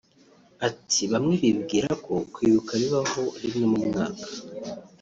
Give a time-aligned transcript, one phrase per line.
[0.67, 4.27] Ati “Bamwe bibwira ko kwibuka bibaho rimwe mu mwaka